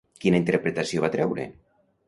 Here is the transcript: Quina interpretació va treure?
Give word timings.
Quina 0.23 0.39
interpretació 0.43 1.05
va 1.05 1.13
treure? 1.19 1.47